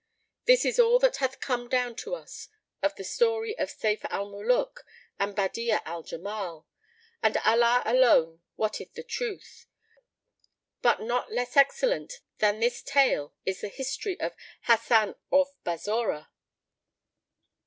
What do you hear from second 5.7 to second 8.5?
al Jamal. And Allah alone